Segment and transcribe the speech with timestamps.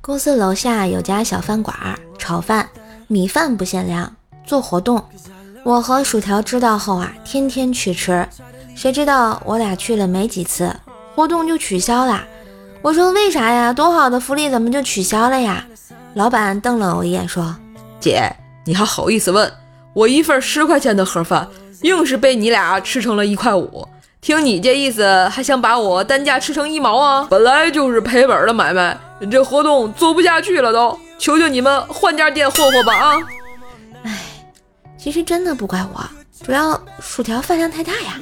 [0.00, 1.76] 公司楼下有家小饭馆，
[2.18, 2.70] 炒饭、
[3.06, 5.04] 米饭不限量，做活动。
[5.62, 8.26] 我和薯条知道后啊，天天去吃。
[8.74, 10.74] 谁知道我俩去了没几次，
[11.14, 12.24] 活动就取消了。
[12.80, 13.74] 我说为啥呀？
[13.74, 15.66] 多好的福利怎么就取消了呀？
[16.14, 17.54] 老板瞪了我一眼说
[18.00, 18.34] ：“姐，
[18.64, 19.52] 你还好意思问？
[19.92, 21.46] 我一份十块钱的盒饭，
[21.82, 23.86] 硬是被你俩吃成了一块五。
[24.24, 27.26] 听你这意思，还想把我单价吃成一毛啊？
[27.28, 28.98] 本来就是赔本的买卖，
[29.30, 30.98] 这活动做不下去了都。
[31.18, 33.18] 求求你们换家店霍霍吧啊！”
[34.02, 34.18] 哎，
[34.96, 36.02] 其实真的不怪我，
[36.42, 38.18] 主要薯条饭量太大呀。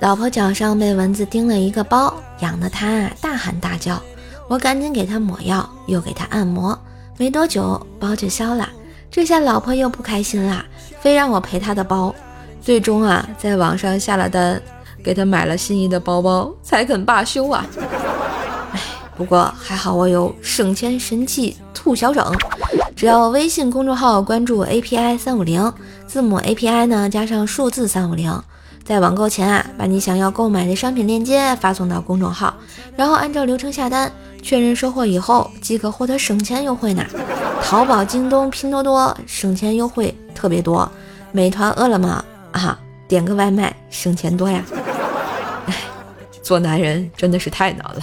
[0.00, 4.02] 老婆脚上被蚊子叮了一个包，痒得她大喊大叫。
[4.48, 6.76] 我赶紧给她抹药，又给她按摩。
[7.20, 8.66] 没多久，包就消了。
[9.10, 10.64] 这下老婆又不开心了，
[11.02, 12.14] 非让我赔她的包。
[12.62, 14.58] 最终啊，在网上下了单，
[15.04, 17.66] 给她买了心仪的包包，才肯罢休啊。
[18.72, 18.80] 哎，
[19.18, 22.24] 不过还好我有省钱神器兔小整。
[22.96, 25.70] 只要微信公众号关注 API 三五零，
[26.06, 28.32] 字母 API 呢加上数字三五零，
[28.90, 32.52] 在网购前啊，把你想要购买的商品链接发送到公众号，
[32.96, 34.10] 然后按照流程下单，
[34.42, 37.04] 确认收货以后即可获得省钱优惠呢。
[37.62, 40.90] 淘宝、京东、拼多多省钱优惠特别多，
[41.30, 44.60] 美团、饿了么啊，点个外卖省钱多呀。
[45.66, 45.74] 哎，
[46.42, 48.00] 做男人真的是太难了。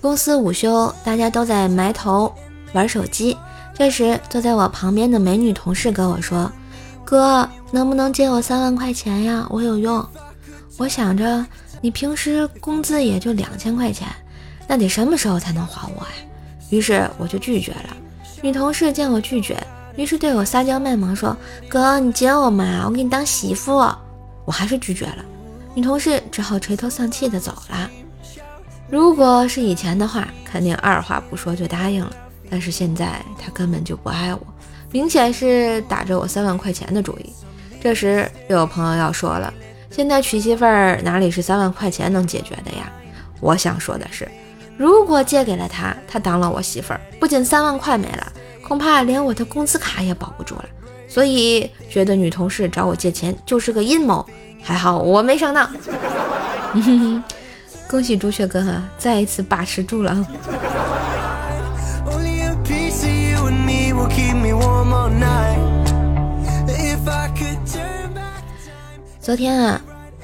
[0.00, 2.34] 公司午休，大家都在埋头
[2.72, 3.36] 玩手机。
[3.74, 6.50] 这时，坐在我旁边的美女同事跟我说
[7.04, 9.46] ：“哥，能不能借我三万块钱呀？
[9.48, 10.06] 我有用。”
[10.76, 11.44] 我想着，
[11.80, 14.08] 你平时工资也就两千块钱，
[14.66, 16.12] 那得什么时候才能还我呀？
[16.70, 17.96] 于是我就拒绝了。
[18.42, 19.56] 女同事见我拒绝。
[19.96, 21.36] 于是对我撒娇卖萌说
[21.68, 23.78] ：“哥，你接我嘛，我给你当媳妇。”
[24.46, 25.24] 我还是拒绝了，
[25.74, 27.90] 女同事只好垂头丧气的走了。
[28.88, 32.12] 如果是以前的话，肯定二话不说就答应了。
[32.50, 34.40] 但是现在他根本就不爱我，
[34.90, 37.32] 明显是打着我三万块钱的主意。
[37.80, 39.54] 这时又有朋友要说了
[39.90, 42.92] ：“现在娶媳妇儿哪里是三万块钱能解决的呀？”
[43.40, 44.28] 我想说的是，
[44.76, 48.32] 如果借给了他，他当了我媳妇儿，不仅三万块没了。
[48.62, 50.64] 恐怕连我的工资卡也保不住了，
[51.08, 54.24] 所以觉得女同事找我借钱就是个阴谋。
[54.62, 55.68] 还好我没上当。
[57.88, 60.26] 恭喜朱雀哥哈，再一次把持住了。
[69.20, 69.80] 昨天啊，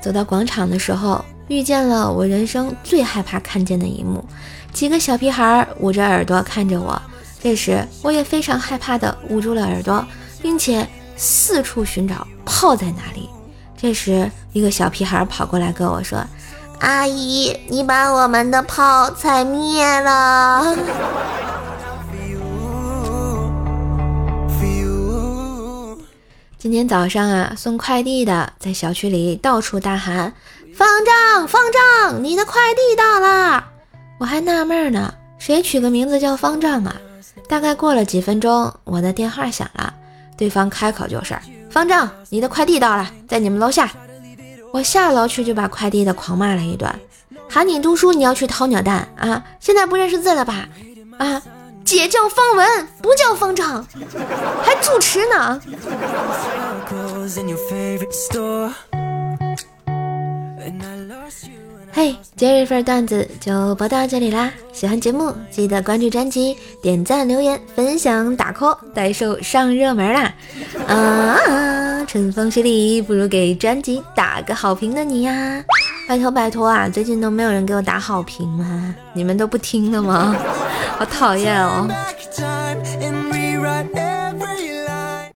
[0.00, 4.24] 走到广场的时候，遇见了我人生最害怕看见的一幕：
[4.72, 7.00] 几个小屁孩捂着耳朵看着我。
[7.40, 10.04] 这时，我也非常害怕的捂住了耳朵，
[10.42, 10.84] 并且
[11.16, 13.30] 四处寻找炮在哪里。
[13.76, 16.18] 这时，一个小屁孩跑过来跟我说
[16.80, 20.76] ：“阿姨，你把我们的炮踩灭了。”
[26.58, 30.34] 今天早上啊，送快递的在小区里到处大喊
[30.74, 33.64] ：“方丈，方丈，你的快递到了！”
[34.18, 36.96] 我还纳闷呢，谁取个名字叫方丈啊？
[37.48, 39.94] 大概过了几分钟，我的电话响了，
[40.36, 41.38] 对方开口就是
[41.70, 43.88] ：“方丈，你的快递到了，在你们楼下。”
[44.74, 46.92] 我下楼去就把快递的狂骂了一顿
[47.48, 49.44] ：“喊你读书，你要去掏鸟蛋啊？
[49.60, 50.68] 现在不认识字了吧？
[51.18, 51.40] 啊，
[51.84, 53.84] 姐叫方文，不叫方丈，
[54.62, 55.60] 还主持呢。”
[61.90, 64.52] 嘿，今日份段子就播到这里啦！
[64.72, 70.32] 喜欢节目记得关注专辑、点赞、留言、分享、打 call，待售上热门啦！
[70.86, 75.64] 啊，春风十里不如给专辑打个好评的你呀！
[76.08, 78.94] 拜托拜托啊，最近都没有人给我打好评吗？
[79.12, 80.34] 你们都不听的吗？
[80.98, 81.86] 好讨厌哦！